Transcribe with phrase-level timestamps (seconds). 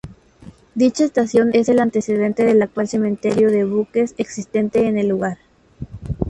[0.73, 5.37] Dicha estación es el antecedente del actual cementerio de buques existente en el lugar.